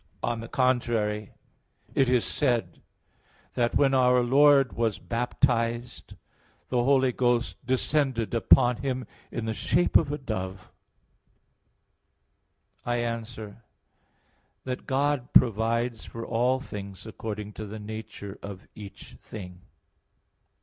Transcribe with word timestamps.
On 0.23 0.39
the 0.39 0.47
contrary, 0.47 1.33
It 1.93 2.09
is 2.09 2.25
said 2.25 2.69
(Matt. 3.53 3.53
3:16) 3.53 3.53
that, 3.53 3.75
when 3.75 3.93
our 3.93 4.23
Lord 4.23 4.73
was 4.73 4.97
baptized, 4.97 6.15
the 6.69 6.83
Holy 6.83 7.11
Ghost 7.11 7.63
descended 7.63 8.33
upon 8.33 8.77
Him 8.77 9.05
in 9.31 9.45
the 9.45 9.53
shape 9.53 9.95
of 9.95 10.11
a 10.11 10.17
dove. 10.17 10.71
I 12.83 12.95
answer 12.95 13.57
that, 14.63 14.87
God 14.87 15.33
provides 15.33 16.03
for 16.03 16.25
all 16.25 16.59
things 16.59 17.05
according 17.05 17.53
to 17.53 17.67
the 17.67 17.79
nature 17.79 18.39
of 18.41 18.67
each 18.73 19.17
thing. 19.21 19.61